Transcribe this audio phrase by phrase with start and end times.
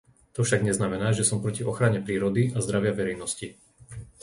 [0.35, 3.47] To však neznamená, že som proti ochrane prírody a zdravia verejnosti.